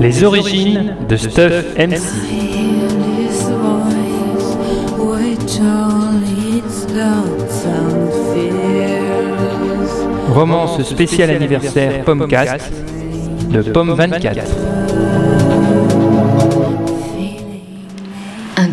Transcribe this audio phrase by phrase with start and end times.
[0.00, 2.00] Les origines de Stuff MC.
[10.32, 12.72] Romance spéciale anniversaire Pommecast
[13.50, 14.44] de Pomme 24.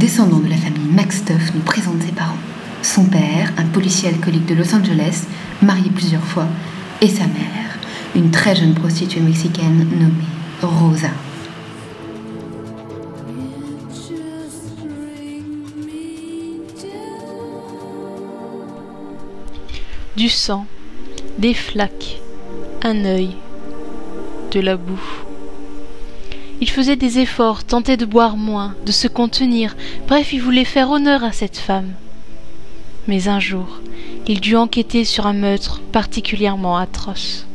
[0.03, 2.35] Descendant de la famille Maxtuff nous présente ses parents.
[2.81, 5.23] Son père, un policier alcoolique de Los Angeles,
[5.61, 6.45] marié plusieurs fois,
[6.99, 7.79] et sa mère,
[8.13, 10.11] une très jeune prostituée mexicaine nommée
[10.61, 11.07] Rosa.
[20.17, 20.65] Du sang,
[21.37, 22.19] des flaques,
[22.83, 23.37] un œil,
[24.51, 24.99] de la boue.
[26.63, 29.75] Il faisait des efforts, tentait de boire moins, de se contenir,
[30.07, 31.91] bref, il voulait faire honneur à cette femme.
[33.05, 33.81] Mais un jour,
[34.29, 37.47] il dut enquêter sur un meurtre particulièrement atroce.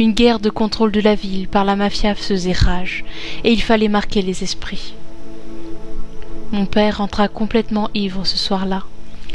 [0.00, 3.04] Une guerre de contrôle de la ville par la mafia faisait rage,
[3.44, 4.94] et il fallait marquer les esprits.
[6.50, 8.82] Mon père rentra complètement ivre ce soir-là.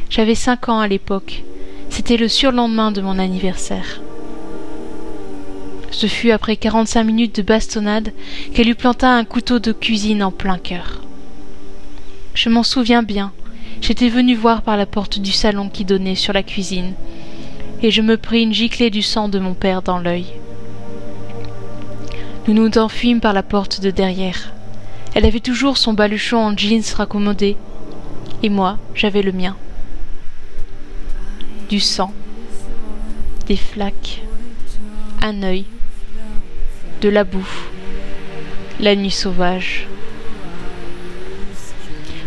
[0.10, 1.46] J'avais cinq ans à l'époque.
[1.90, 4.02] C'était le surlendemain de mon anniversaire.
[5.92, 8.14] Ce fut après quarante-cinq minutes de bastonnade
[8.54, 11.02] qu'elle lui planta un couteau de cuisine en plein cœur.
[12.34, 13.32] Je m'en souviens bien.
[13.82, 16.94] J'étais venu voir par la porte du salon qui donnait sur la cuisine,
[17.82, 20.26] et je me pris une giclée du sang de mon père dans l'œil.
[22.48, 24.54] Nous nous enfuîmes par la porte de derrière.
[25.16, 27.58] Elle avait toujours son baluchon en jeans raccommodé,
[28.44, 29.56] et moi j'avais le mien.
[31.70, 32.14] Du sang,
[33.48, 34.22] des flaques,
[35.22, 35.66] un œil,
[37.02, 37.48] de la boue,
[38.80, 39.88] la nuit sauvage.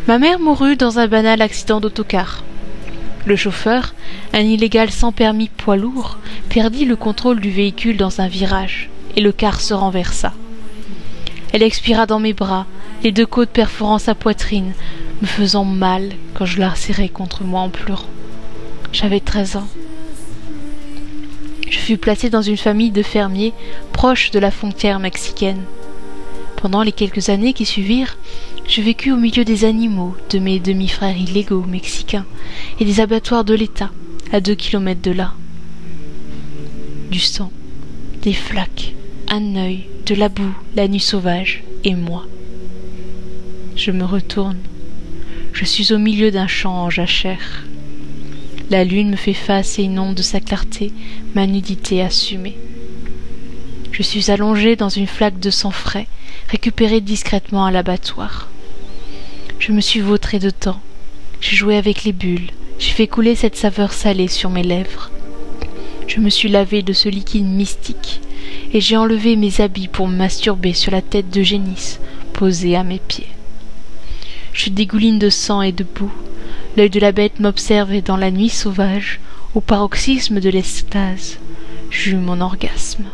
[0.09, 2.43] Ma mère mourut dans un banal accident d'autocar.
[3.25, 3.95] Le chauffeur,
[4.33, 9.21] un illégal sans permis poids lourd, perdit le contrôle du véhicule dans un virage, et
[9.21, 10.33] le car se renversa.
[11.53, 12.67] Elle expira dans mes bras,
[13.03, 14.73] les deux côtes perforant sa poitrine,
[15.21, 18.09] me faisant mal quand je la serrai contre moi en pleurant.
[18.93, 19.69] J'avais treize ans.
[21.83, 23.53] Fus placé dans une famille de fermiers
[23.93, 25.65] proche de la frontière mexicaine.
[26.55, 28.19] Pendant les quelques années qui suivirent,
[28.69, 32.25] je vécus au milieu des animaux, de mes demi-frères illégaux mexicains,
[32.79, 33.91] et des abattoirs de l'État,
[34.31, 35.35] à deux kilomètres de là.
[37.11, 37.51] Du sang,
[38.23, 38.95] des flaques,
[39.29, 42.27] un œil, de la boue, la nuit sauvage, et moi.
[43.75, 44.59] Je me retourne.
[45.53, 47.65] Je suis au milieu d'un champ en jachère.
[48.73, 50.93] La lune me fait face et inonde de sa clarté
[51.35, 52.57] ma nudité assumée.
[53.91, 56.07] Je suis allongé dans une flaque de sang frais,
[56.49, 58.49] récupérée discrètement à l'abattoir.
[59.59, 60.81] Je me suis vautré dedans.
[61.43, 62.49] J'ai joué avec les bulles.
[62.79, 65.11] J'ai fait couler cette saveur salée sur mes lèvres.
[66.07, 68.23] Je me suis lavé de ce liquide mystique,
[68.73, 71.99] et j'ai enlevé mes habits pour me masturber sur la tête de Génis,
[72.33, 73.29] posée à mes pieds.
[74.55, 76.15] Je dégouline de sang et de boue.
[76.75, 79.21] L'œil de la bête m'observe et dans la nuit sauvage,
[79.55, 81.37] au paroxysme de l'extase,
[81.91, 83.05] j'eus mon orgasme.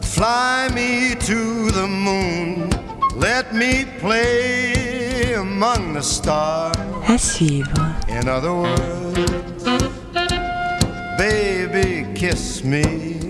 [0.00, 2.70] Fly me to the moon,
[3.18, 6.72] let me play among the stars.
[7.06, 7.68] À suivre.
[8.08, 9.51] In other words,
[12.22, 13.21] kiss me